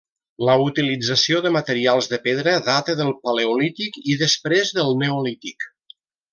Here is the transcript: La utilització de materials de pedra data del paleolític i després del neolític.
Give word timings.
La 0.47 0.53
utilització 0.67 1.41
de 1.47 1.51
materials 1.57 2.09
de 2.15 2.19
pedra 2.23 2.55
data 2.71 2.97
del 3.03 3.13
paleolític 3.29 4.03
i 4.15 4.19
després 4.25 4.75
del 4.81 4.93
neolític. 5.07 5.71